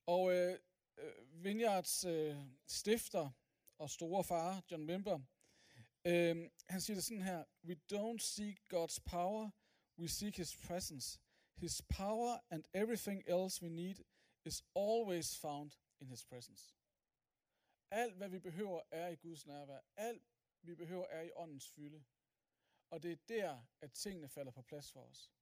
[0.06, 0.58] Og øh,
[0.96, 3.30] øh, Vineyards øh, stifter
[3.78, 5.20] og store far, John Wimber,
[6.04, 9.50] øh, han siger det sådan her, We don't seek God's power,
[9.98, 11.20] we seek His presence.
[11.56, 13.96] His power and everything else we need
[14.44, 16.74] is always found in His presence.
[17.90, 19.80] Alt, hvad vi behøver, er i Guds nærvær.
[19.96, 20.22] Alt,
[20.62, 22.04] vi behøver, er i åndens fylde.
[22.90, 25.32] Og det er der, at tingene falder på plads for os.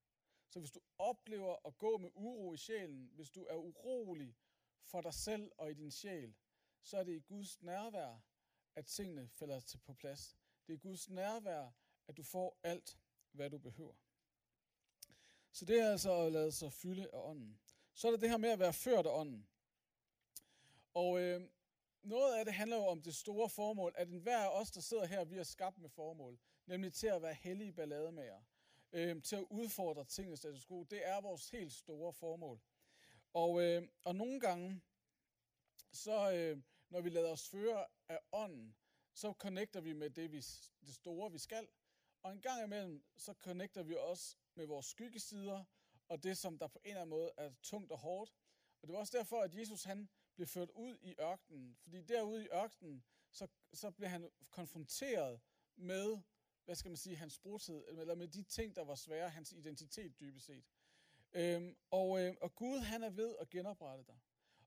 [0.48, 4.36] Så hvis du oplever at gå med uro i sjælen, hvis du er urolig
[4.84, 6.34] for dig selv og i din sjæl,
[6.84, 8.22] så er det i Guds nærvær,
[8.74, 10.36] at tingene falder til på plads.
[10.66, 11.70] Det er i Guds nærvær,
[12.08, 12.98] at du får alt,
[13.32, 13.94] hvad du behøver.
[15.52, 17.60] Så det er altså at lade sig fylde af ånden.
[17.94, 19.48] Så er der det her med at være ført af ånden.
[20.94, 21.48] Og øh,
[22.02, 25.06] noget af det handler jo om det store formål, at enhver af os, der sidder
[25.06, 28.42] her, vi er skabt med formål, nemlig til at være hellige ballademager,
[28.92, 30.82] øh, til at udfordre tingene status quo.
[30.82, 32.60] Det er vores helt store formål.
[33.32, 34.80] Og, øh, og nogle gange,
[35.92, 36.62] så øh,
[36.94, 38.76] når vi lader os føre af ånden,
[39.14, 40.36] så connecter vi med det, vi,
[40.86, 41.68] det store, vi skal.
[42.22, 45.64] Og en gang imellem, så connecter vi også med vores skyggesider,
[46.08, 48.34] og det, som der på en eller anden måde er tungt og hårdt.
[48.82, 51.76] Og det var også derfor, at Jesus han blev ført ud i ørkenen.
[51.80, 55.40] Fordi derude i ørkenen, så, så blev han konfronteret
[55.76, 56.18] med,
[56.64, 60.20] hvad skal man sige, hans brudhed, eller med de ting, der var svære, hans identitet
[60.20, 60.64] dybest set.
[61.32, 64.20] Øhm, og, øh, og Gud, han er ved at genoprette dig.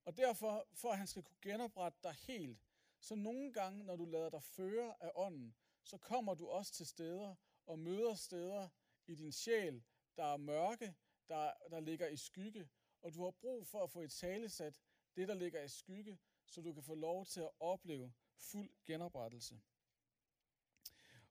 [0.07, 2.59] Og derfor, for at han skal kunne genoprette dig helt,
[2.99, 6.87] så nogle gange, når du lader dig føre af ånden, så kommer du også til
[6.87, 8.69] steder og møder steder
[9.07, 9.83] i din sjæl,
[10.17, 10.95] der er mørke,
[11.27, 12.69] der, der ligger i skygge,
[13.01, 14.81] og du har brug for at få et talesat
[15.15, 19.61] det, der ligger i skygge, så du kan få lov til at opleve fuld genoprettelse.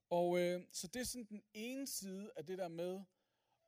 [0.09, 3.03] Og øh, så det er sådan den ene side af det der med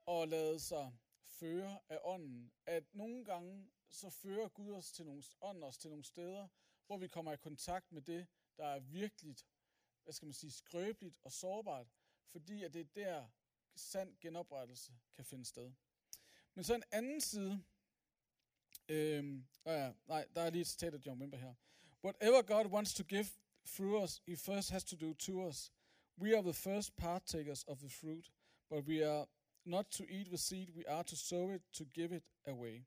[0.08, 5.24] at lade sig føre af ånden, at nogle gange så fører Gud os til nogle,
[5.42, 6.48] ånden os til nogle steder,
[6.88, 9.36] hvor vi kommer i kontakt med det, der er virkelig,
[10.04, 11.88] hvad skal man sige, skrøbeligt og sårbart,
[12.26, 13.28] fordi at det er der,
[13.76, 15.72] sand genoprettelse kan finde sted.
[16.56, 17.64] Men så en anden side,
[18.90, 21.54] øhm, ja, nej, der er lige et citat af John Wimber her.
[22.04, 23.26] Whatever God wants to give
[23.66, 25.72] through us, he first has to do to us.
[26.18, 28.32] We are the first partakers of the fruit,
[28.70, 29.28] but we are
[29.66, 32.86] not to eat the seed, we are to sow it, to give it away.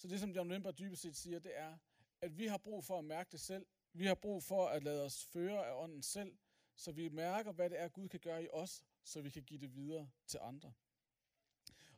[0.00, 1.78] Så det, som John Wimber dybest set siger, det er,
[2.20, 3.66] at vi har brug for at mærke det selv.
[3.92, 6.38] Vi har brug for at lade os føre af ånden selv,
[6.76, 9.60] så vi mærker, hvad det er, Gud kan gøre i os, så vi kan give
[9.60, 10.72] det videre til andre.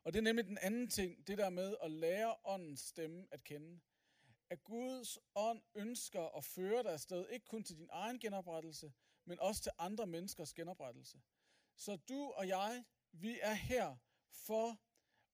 [0.05, 3.45] Og det er nemlig den anden ting, det der med at lære åndens stemme at
[3.45, 3.81] kende.
[4.51, 8.93] At Guds ånd ønsker at føre dig afsted, ikke kun til din egen genoprettelse,
[9.25, 11.21] men også til andre menneskers genoprettelse.
[11.77, 13.97] Så du og jeg, vi er her
[14.31, 14.81] for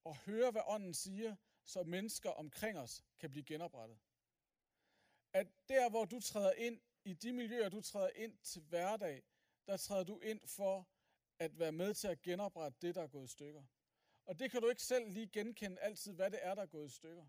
[0.07, 1.37] at høre, hvad ånden siger,
[1.69, 3.99] så mennesker omkring os kan blive genoprettet.
[5.33, 9.23] At der, hvor du træder ind, i de miljøer, du træder ind til hverdag,
[9.67, 10.89] der træder du ind for
[11.39, 13.65] at være med til at genoprette det, der er gået i stykker.
[14.27, 16.87] Og det kan du ikke selv lige genkende altid, hvad det er, der er gået
[16.87, 17.27] i stykker.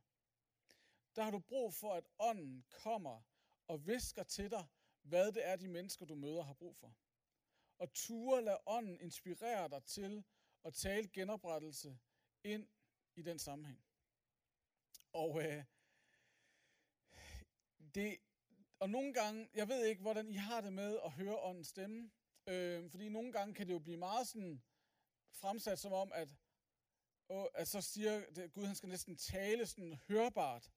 [1.16, 3.22] Der har du brug for, at ånden kommer
[3.68, 4.68] og visker til dig,
[5.02, 6.96] hvad det er, de mennesker, du møder, har brug for.
[7.78, 10.24] Og ture lad ånden inspirere dig til
[10.64, 12.00] at tale genoprettelse
[12.44, 12.68] ind
[13.16, 13.89] i den sammenhæng.
[15.14, 15.64] Og øh,
[17.96, 18.18] det,
[18.80, 22.12] og nogle gange, jeg ved ikke, hvordan I har det med at høre åndens stemme,
[22.48, 24.62] øh, fordi nogle gange kan det jo blive meget sådan
[25.32, 26.30] fremsat som om, at,
[27.30, 30.72] åh, at så siger det, Gud, han skal næsten tale sådan hørbart,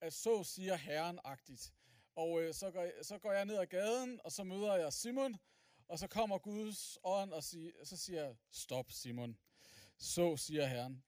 [0.00, 1.72] at så siger Herren-agtigt.
[2.14, 5.36] Og øh, så, går, så går jeg ned ad gaden, og så møder jeg Simon,
[5.88, 9.38] og så kommer Guds ånd, og sig, så siger jeg, stop Simon.
[9.98, 11.04] Så siger Herren.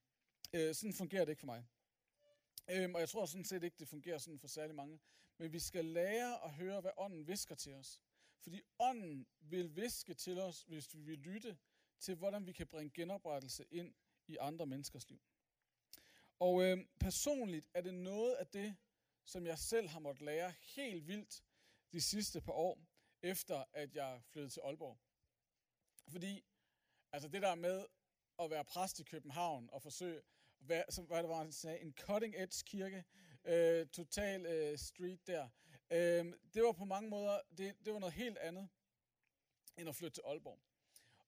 [0.53, 1.67] Øh, sådan fungerer det ikke for mig.
[2.71, 5.01] Øhm, og jeg tror sådan set ikke, det fungerer sådan for særlig mange.
[5.39, 8.01] Men vi skal lære at høre, hvad ånden visker til os.
[8.39, 11.59] Fordi ånden vil viske til os, hvis vi vil lytte
[11.99, 13.95] til, hvordan vi kan bringe genoprettelse ind
[14.27, 15.21] i andre menneskers liv.
[16.39, 18.77] Og øh, personligt er det noget af det,
[19.25, 21.43] som jeg selv har måttet lære helt vildt
[21.93, 22.79] de sidste par år,
[23.23, 24.99] efter at jeg flyttede til Aalborg.
[26.09, 26.45] Fordi
[27.13, 27.87] altså det der med
[28.39, 30.23] at være præst i København og forsøge,
[30.61, 33.05] hvad, som, hvad det var, han sagde, en cutting edge kirke,
[33.45, 35.49] øh, total øh, street der.
[35.91, 38.69] Øh, det var på mange måder, det, det var noget helt andet,
[39.77, 40.59] end at flytte til Aalborg.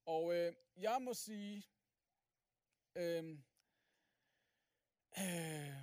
[0.05, 1.65] Og øh, jeg må sige,
[2.95, 3.29] øh,
[5.17, 5.73] øh,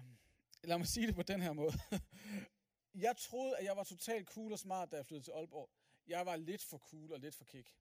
[0.63, 1.73] lad mig sige det på den her måde.
[3.07, 5.71] jeg troede, at jeg var totalt cool og smart, da jeg flyttede til Aalborg.
[6.07, 7.75] Jeg var lidt for cool og lidt for kick.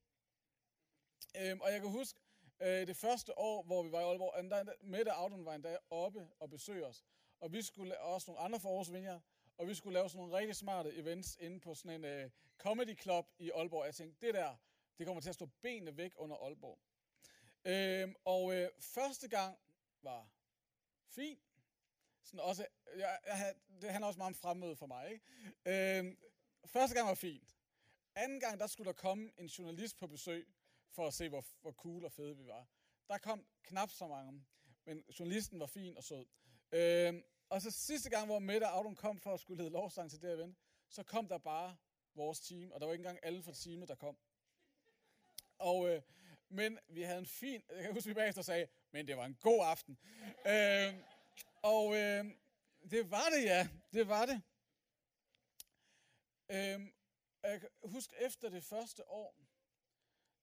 [1.37, 2.19] Øh, og jeg kan huske,
[2.59, 6.49] øh, det første år, hvor vi var i Aalborg, Mette Audun var endda oppe og
[6.49, 7.03] besøge os.
[7.39, 9.21] Og vi skulle også nogle andre for Aarhus Vineyard,
[9.57, 13.01] og vi skulle lave sådan nogle rigtig smarte events inde på sådan en øh, comedy
[13.01, 13.85] club i Aalborg.
[13.85, 14.55] Jeg tænkte, det der,
[14.97, 16.79] det kommer til at stå benene væk under Aalborg.
[17.65, 19.57] Øhm, og øh, første gang
[20.01, 20.29] var
[21.07, 21.39] fint.
[22.23, 25.11] Sådan også, jeg, jeg, det handler også meget om fremmøde for mig.
[25.11, 25.97] Ikke?
[25.97, 26.17] Øhm,
[26.65, 27.55] første gang var fint.
[28.15, 30.47] Anden gang, der skulle der komme en journalist på besøg,
[30.91, 32.67] for at se, hvor, hvor cool og fede vi var.
[33.07, 34.45] Der kom knap så mange,
[34.85, 36.25] men journalisten var fin og sød.
[36.71, 40.21] Øh, og så sidste gang, hvor Mette Audun kom for at skulle lede lovsang til
[40.21, 40.57] det event,
[40.89, 41.77] så kom der bare
[42.15, 44.17] vores team, og der var ikke engang alle fra teamet, der kom.
[45.57, 46.01] Og, øh,
[46.49, 49.37] men vi havde en fin, jeg kan huske, vi bagefter sagde, men det var en
[49.41, 49.97] god aften.
[50.47, 50.93] øh,
[51.61, 52.25] og øh,
[52.91, 53.69] det var det, ja.
[53.93, 54.41] Det var det.
[56.49, 56.91] Øh,
[57.43, 59.48] jeg husker, efter det første år,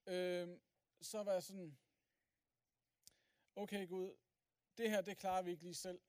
[0.07, 0.61] øh,
[1.01, 1.79] så var jeg sådan,
[3.57, 4.17] okay Gud,
[4.79, 6.01] det her, det klarer vi ikke lige selv.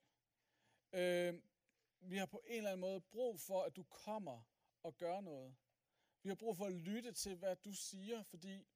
[0.94, 1.42] Øh,
[2.00, 4.44] vi har på en eller anden måde brug for, at du kommer
[4.84, 5.56] og gør noget.
[6.24, 8.68] Vi har brug for at lytte til, hvad du siger, fordi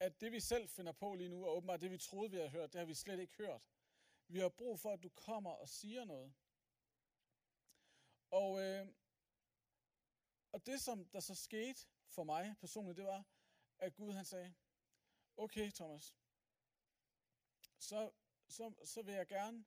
[0.00, 2.50] at det vi selv finder på lige nu, og åbenbart det vi troede, vi havde
[2.50, 3.62] hørt, det har vi slet ikke hørt.
[4.28, 6.34] Vi har brug for, at du kommer og siger noget.
[8.30, 8.86] Og, øh,
[10.52, 13.24] og det, som der så skete for mig personligt, det var,
[13.78, 14.54] at Gud han sagde,
[15.36, 16.16] okay Thomas,
[17.78, 18.10] så,
[18.48, 19.64] så, så vil jeg gerne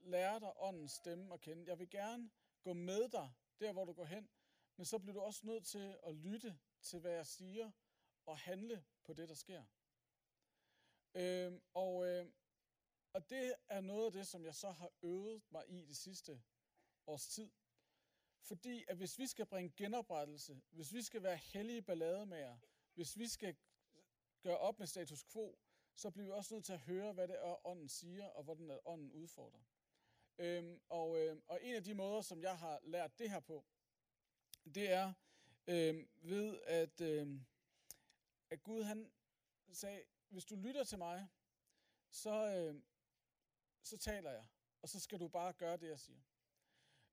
[0.00, 1.68] lære dig åndens stemme at kende.
[1.68, 2.30] Jeg vil gerne
[2.62, 4.28] gå med dig der, hvor du går hen,
[4.76, 7.70] men så bliver du også nødt til at lytte til, hvad jeg siger,
[8.26, 9.64] og handle på det, der sker.
[11.14, 12.32] Øh, og, øh,
[13.12, 16.42] og det er noget af det, som jeg så har øvet mig i det sidste
[17.06, 17.50] års tid.
[18.40, 22.58] Fordi at hvis vi skal bringe genoprettelse, hvis vi skal være hellige ballademager,
[22.96, 23.56] hvis vi skal
[24.42, 25.58] gøre op med status quo,
[25.94, 28.70] så bliver vi også nødt til at høre, hvad det er, ånden siger, og hvordan
[28.70, 29.60] er ånden udfordrer.
[30.38, 33.64] Øhm, og, øhm, og en af de måder, som jeg har lært det her på,
[34.74, 35.12] det er
[35.66, 37.46] øhm, ved, at, øhm,
[38.50, 39.12] at Gud han
[39.72, 41.28] sagde, hvis du lytter til mig,
[42.10, 42.84] så, øhm,
[43.82, 44.46] så taler jeg,
[44.82, 46.22] og så skal du bare gøre det, jeg siger.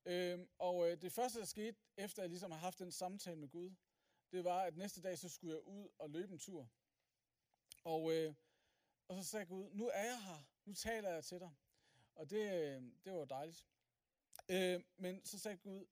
[0.06, 3.50] Øhm, og øh, det første, der skete, efter jeg ligesom har haft den samtale med
[3.50, 3.76] Gud,
[4.34, 6.70] det var, at næste dag, så skulle jeg ud og løbe en tur.
[7.84, 8.34] Og, øh,
[9.08, 11.52] og så sagde Gud, nu er jeg her, nu taler jeg til dig.
[12.16, 13.68] Og det, øh, det var dejligt.
[14.50, 15.86] Øh, men så sagde Gud,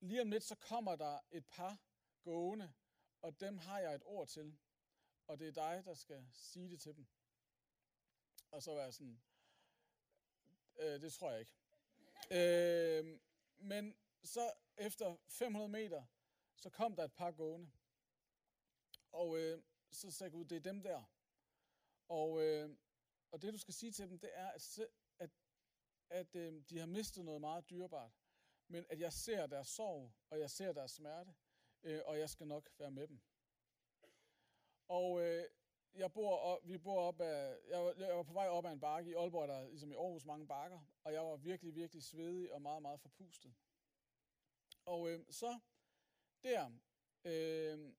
[0.00, 1.78] lige om lidt, så kommer der et par
[2.22, 2.72] gående,
[3.22, 4.58] og dem har jeg et ord til.
[5.26, 7.06] Og det er dig, der skal sige det til dem.
[8.50, 9.20] Og så var jeg sådan,
[10.78, 11.54] øh, det tror jeg ikke.
[12.30, 13.20] Øh,
[13.58, 16.04] men så efter 500 meter,
[16.56, 17.70] så kom der et par gående.
[19.12, 21.02] Og øh, så sagde Gud, det er dem der.
[22.08, 22.76] Og, øh,
[23.30, 24.80] og det du skal sige til dem, det er, at,
[25.18, 25.30] at,
[26.10, 28.12] at øh, de har mistet noget meget dyrebart.
[28.68, 31.34] Men at jeg ser deres sorg, og jeg ser deres smerte,
[31.82, 33.20] øh, og jeg skal nok være med dem.
[34.88, 35.44] Og øh,
[35.94, 38.72] jeg bor op, vi bor op af, jeg var, jeg var på vej op ad
[38.72, 42.02] en bakke i Aalborg, der ligesom i Aarhus mange bakker, og jeg var virkelig, virkelig
[42.02, 43.54] svedig og meget, meget forpustet.
[44.84, 45.58] Og øh, så
[46.42, 46.70] der,
[47.24, 47.92] øh,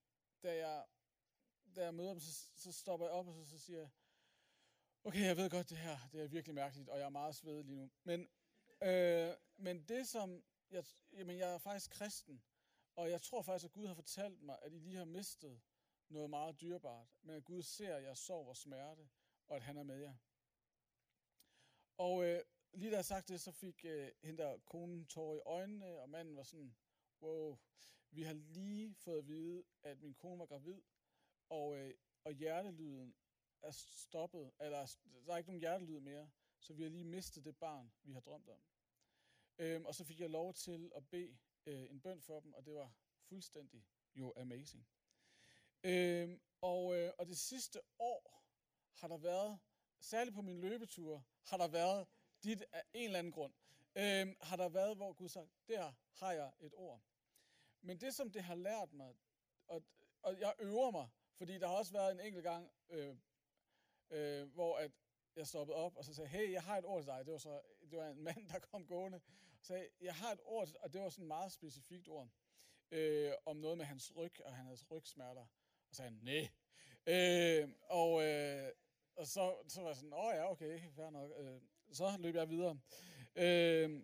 [0.44, 0.86] da jeg,
[1.80, 3.90] da jeg møder dem, så, så stopper jeg op, og så, så siger jeg,
[5.04, 7.66] Okay, jeg ved godt, det her det er virkelig mærkeligt, og jeg er meget svedig
[7.66, 7.92] lige nu.
[8.04, 8.30] Men,
[8.82, 10.44] øh, men det som...
[10.72, 12.44] Jeg, jamen, jeg er faktisk kristen,
[12.96, 15.62] og jeg tror faktisk, at Gud har fortalt mig, at I lige har mistet
[16.10, 19.10] noget meget dyrebart, men at Gud ser jer sorg og smerte,
[19.48, 20.16] og at han er med jer.
[21.98, 25.42] Og øh, lige da jeg sagt det, så fik øh, hende der konen tårer i
[25.46, 26.76] øjnene, og manden var sådan,
[27.22, 27.58] wow,
[28.12, 30.82] vi har lige fået at vide, at min kone var gravid,
[31.50, 33.16] og, øh, og hjertelyden
[33.62, 37.58] er stoppet, eller der er ikke nogen hjertelyd mere, så vi har lige mistet det
[37.58, 38.62] barn, vi har drømt om.
[39.58, 42.66] Øhm, og så fik jeg lov til at bede øh, en bøn for dem, og
[42.66, 43.86] det var fuldstændig
[44.16, 44.88] jo amazing.
[45.84, 48.44] Øhm, og, øh, og det sidste år
[48.94, 49.60] har der været,
[50.00, 52.08] særligt på min løbetur, har der været
[52.44, 53.54] dit af en eller anden grund,
[53.96, 57.02] øhm, har der været, hvor Gud sagde, der har jeg et ord.
[57.82, 59.16] Men det, som det har lært mig,
[59.68, 59.84] og,
[60.22, 61.10] og jeg øver mig,
[61.40, 63.16] fordi der har også været en enkelt gang, øh,
[64.10, 64.92] øh, hvor at
[65.36, 67.26] jeg stoppede op, og så sagde, hey, jeg har et ord til dig.
[67.26, 69.16] Det var, så, det var en mand, der kom gående,
[69.60, 72.30] og sagde, jeg har et ord, og det var sådan et meget specifikt ord,
[72.92, 75.42] øh, om noget med hans ryg, og han havde rygsmerter.
[75.42, 75.48] Og
[75.90, 76.50] så sagde han, nej.
[77.08, 78.72] Øh, og, øh,
[79.16, 81.32] og så, så var jeg sådan, åh ja, okay, fair nok.
[81.38, 82.80] Øh, så løb jeg videre.
[83.36, 84.04] Øh,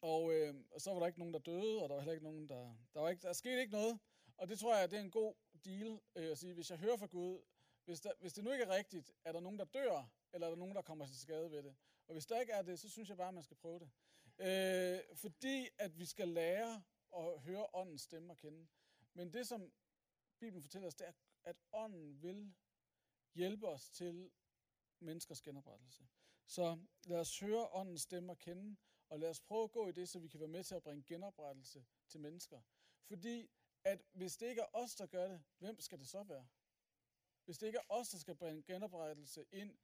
[0.00, 2.24] og, øh, og så var der ikke nogen, der døde, og der var heller ikke
[2.24, 2.76] nogen, der...
[2.94, 3.98] Der, var ikke, der skete ikke noget.
[4.36, 6.96] Og det tror jeg, det er en god deal øh, at sige, hvis jeg hører
[6.96, 7.42] fra Gud,
[7.84, 10.50] hvis, der, hvis det nu ikke er rigtigt, er der nogen, der dør, eller er
[10.50, 11.76] der nogen, der kommer til skade ved det?
[12.06, 13.90] Og hvis der ikke er det, så synes jeg bare, at man skal prøve det.
[14.38, 16.82] Øh, fordi at vi skal lære
[17.16, 18.68] at høre åndens stemme at kende.
[19.14, 19.72] Men det, som
[20.38, 21.12] Bibelen fortæller os, det er,
[21.44, 22.54] at ånden vil
[23.34, 24.30] hjælpe os til
[25.00, 26.06] menneskers genoprettelse.
[26.46, 28.76] Så lad os høre åndens stemme at kende,
[29.08, 30.82] og lad os prøve at gå i det, så vi kan være med til at
[30.82, 32.60] bringe genoprettelse til mennesker.
[33.04, 33.50] Fordi
[33.84, 36.46] at hvis det ikke er os, der gør det, hvem skal det så være?
[37.44, 39.78] Hvis det ikke er os, der skal bringe genoprettelse ind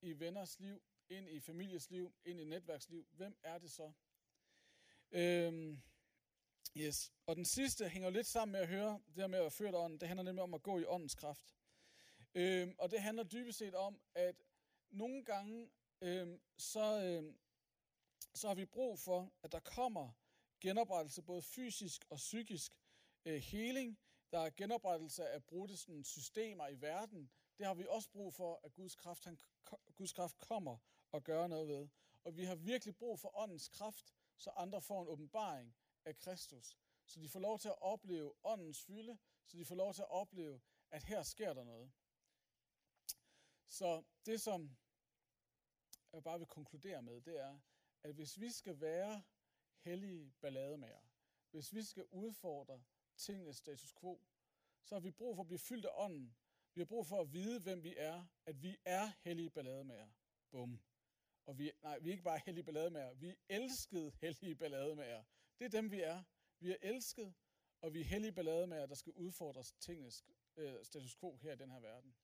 [0.00, 3.92] i venners liv, ind i families liv, ind i netværksliv, hvem er det så?
[5.10, 5.82] Øhm,
[6.76, 7.12] yes.
[7.26, 9.74] Og den sidste hænger lidt sammen med at høre, det her med at være ført
[9.74, 11.54] ånden, det handler nemlig om at gå i åndens kraft.
[12.34, 14.36] Øhm, og det handler dybest set om, at
[14.90, 17.38] nogle gange, øhm, så, øhm,
[18.34, 20.12] så har vi brug for, at der kommer
[20.60, 22.72] genoprettelse, både fysisk og psykisk,
[23.24, 23.98] Øh, heling,
[24.30, 27.30] der er genoprettelse af brudte sådan, systemer i verden.
[27.58, 29.38] Det har vi også brug for, at Guds kraft, han,
[29.94, 30.78] Guds kraft kommer
[31.12, 31.88] og gør noget ved.
[32.24, 36.78] Og vi har virkelig brug for åndens kraft, så andre får en åbenbaring af Kristus.
[37.06, 40.10] Så de får lov til at opleve åndens fylde, så de får lov til at
[40.10, 41.92] opleve, at her sker der noget.
[43.66, 44.76] Så det, som
[46.12, 47.60] jeg bare vil konkludere med, det er,
[48.02, 49.22] at hvis vi skal være
[49.78, 51.00] hellige ballademager,
[51.50, 52.84] hvis vi skal udfordre
[53.16, 54.20] tingenes status quo,
[54.84, 56.36] så har vi brug for at blive fyldt af ånden.
[56.74, 60.08] Vi har brug for at vide, hvem vi er, at vi er hellige ballademager.
[60.50, 60.80] Bum.
[61.46, 65.24] Og vi, nej, vi er ikke bare hellige ballademager, vi er elskede hellige ballademager.
[65.58, 66.22] Det er dem, vi er.
[66.60, 67.34] Vi er elsket,
[67.80, 70.24] og vi er hellige ballademager, der skal udfordres tingenes
[70.56, 72.14] øh, status quo her i den her verden.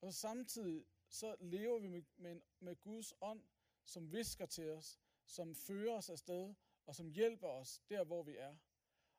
[0.00, 3.42] Og så samtidig så lever vi med, med, med Guds ånd,
[3.84, 6.54] som visker til os, som fører os afsted,
[6.86, 8.56] og som hjælper os der, hvor vi er.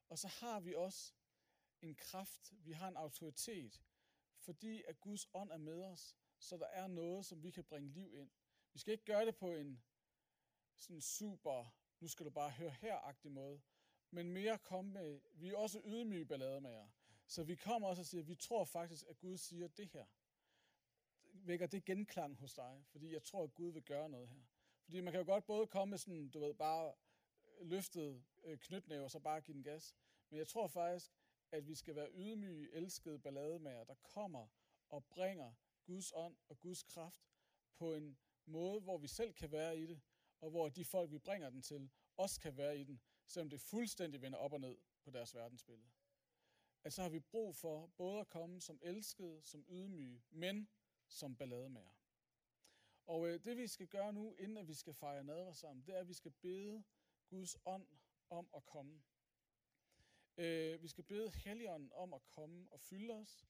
[0.09, 1.13] Og så har vi også
[1.81, 3.81] en kraft, vi har en autoritet,
[4.37, 7.89] fordi at Guds ånd er med os, så der er noget, som vi kan bringe
[7.89, 8.31] liv ind.
[8.73, 9.83] Vi skal ikke gøre det på en
[10.77, 13.61] sådan super, nu skal du bare høre her måde,
[14.11, 16.89] men mere komme med, vi er også ydmyge ballademager.
[17.27, 20.05] Så vi kommer også og siger, vi tror faktisk, at Gud siger det her.
[21.23, 24.43] Vækker det genklang hos dig, fordi jeg tror, at Gud vil gøre noget her.
[24.83, 26.93] Fordi man kan jo godt både komme med sådan, du ved, bare
[27.59, 29.95] løftet øh, knytnæve og så bare give den gas.
[30.29, 31.11] Men jeg tror faktisk,
[31.51, 34.47] at vi skal være ydmyge, elskede ballademager, der kommer
[34.89, 35.53] og bringer
[35.85, 37.21] Guds ånd og Guds kraft
[37.75, 40.01] på en måde, hvor vi selv kan være i det,
[40.41, 43.61] og hvor de folk, vi bringer den til, også kan være i den, selvom det
[43.61, 45.89] fuldstændig vender op og ned på deres verdensbillede.
[46.83, 50.69] At så har vi brug for både at komme som elskede, som ydmyge, men
[51.07, 51.99] som ballademager.
[53.05, 55.95] Og øh, det vi skal gøre nu, inden at vi skal fejre nadver sammen, det
[55.95, 56.83] er, at vi skal bede
[57.29, 57.87] Guds ånd
[58.29, 59.03] om at komme.
[60.37, 63.45] Øh, vi skal bede Helligånden om at komme og fylde os.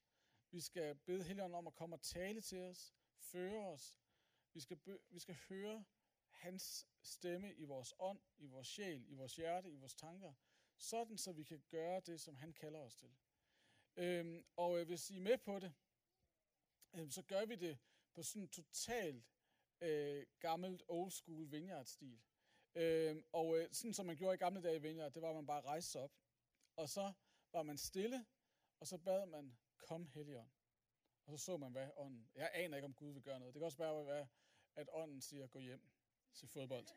[0.51, 3.99] Vi skal bede Helligånden om at komme og tale til os, føre os.
[4.53, 5.85] Vi skal, be, vi skal høre
[6.29, 10.33] hans stemme i vores ånd, i vores sjæl, i vores hjerte, i vores tanker,
[10.77, 13.15] sådan så vi kan gøre det, som han kalder os til.
[13.95, 15.73] Øhm, og øh, hvis I er med på det,
[16.93, 17.79] øh, så gør vi det
[18.13, 19.25] på sådan en totalt
[19.81, 22.19] øh, gammelt old school vineyard-stil.
[22.75, 25.35] Øh, og øh, sådan som man gjorde i gamle dage i Vineyard, det var, at
[25.35, 26.11] man bare rejste sig op.
[26.75, 27.13] Og så
[27.51, 28.25] var man stille,
[28.79, 30.49] og så bad man, kom Helligånd.
[31.25, 32.29] Og så så man, hvad ånden...
[32.35, 33.53] Jeg aner ikke, om Gud vil gøre noget.
[33.53, 34.27] Det kan også bare være,
[34.75, 35.89] at ånden siger, gå hjem,
[36.33, 36.87] se fodbold.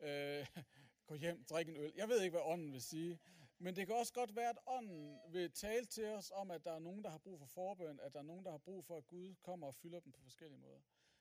[0.00, 0.46] Øh,
[1.08, 1.92] gå hjem, drik en øl.
[1.96, 3.20] Jeg ved ikke, hvad ånden vil sige.
[3.58, 6.72] Men det kan også godt være, at ånden vil tale til os om, at der
[6.72, 8.96] er nogen, der har brug for forbøn, at der er nogen, der har brug for,
[8.96, 10.80] at Gud kommer og fylder dem på forskellige måder.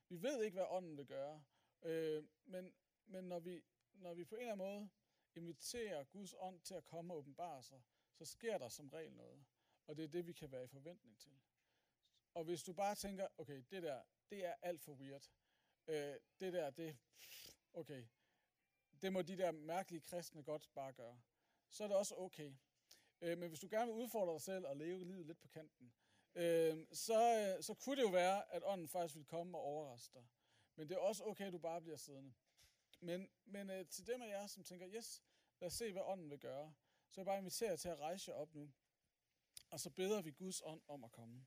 [0.09, 1.43] Vi ved ikke, hvad ånden vil gøre.
[1.84, 2.74] Øh, men
[3.12, 3.62] men når, vi,
[3.93, 4.89] når vi på en eller anden måde
[5.35, 7.81] inviterer Guds ånd til at komme og åbenbare sig,
[8.13, 9.45] så sker der som regel noget.
[9.87, 11.39] Og det er det, vi kan være i forventning til.
[12.33, 15.31] Og hvis du bare tænker, okay, det der, det er alt for weird.
[15.87, 16.97] Øh, det der, det,
[17.73, 18.05] okay,
[19.01, 21.21] det må de der mærkelige kristne godt bare gøre.
[21.69, 22.53] Så er det også okay.
[23.21, 25.93] Øh, men hvis du gerne vil udfordre dig selv og leve livet lidt på kanten,
[26.35, 30.13] øh, så, øh, så kunne det jo være, at ånden faktisk vil komme og overraske
[30.13, 30.27] dig.
[30.75, 32.33] Men det er også okay, at du bare bliver siddende.
[33.02, 35.24] Men, men øh, til dem af jer, som tænker, yes,
[35.60, 36.74] lad os se, hvad ånden vil gøre,
[37.10, 38.72] så jeg bare inviterer jer til at rejse jer op nu.
[39.70, 41.45] Og så beder vi Guds ånd om at komme.